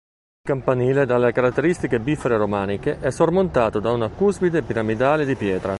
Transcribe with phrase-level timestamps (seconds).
[0.43, 5.69] Il campanile dalle caratteristiche bifore romaniche è sormontato da una cuspide piramidale di pietra.